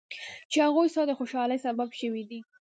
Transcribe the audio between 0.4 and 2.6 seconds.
چې هغوی ستا د خوشحالۍ سبب شوي دي.